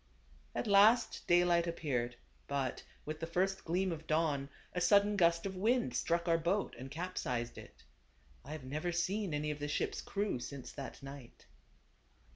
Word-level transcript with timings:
At 0.55 0.65
last 0.65 1.27
daylight 1.27 1.67
appeared; 1.67 2.15
but, 2.47 2.81
with 3.05 3.19
the 3.19 3.27
first 3.27 3.63
gleam 3.63 3.91
of 3.91 4.07
dawn, 4.07 4.49
a 4.73 4.81
sudden 4.81 5.15
gust 5.15 5.45
of 5.45 5.55
wind 5.55 5.93
struck 5.95 6.27
our 6.27 6.39
boat, 6.39 6.75
and 6.79 6.89
capsized 6.89 7.55
it. 7.59 7.83
I 8.43 8.53
have 8.53 8.63
never 8.63 8.91
seen 8.91 9.31
any 9.31 9.51
of 9.51 9.59
the 9.59 9.67
ship's 9.67 10.01
crew 10.01 10.39
since 10.39 10.71
that 10.71 11.03
night. 11.03 11.45